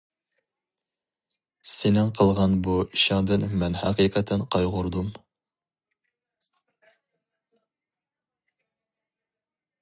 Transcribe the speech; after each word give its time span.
سېنىڭ 1.71 2.07
قىلغان 2.19 2.55
بۇ 2.67 2.77
ئىشىڭدىن 2.85 3.45
مەن 3.65 3.77
ھەقىقەتەن 3.81 4.45
قايغۇردۇم. 4.55 5.13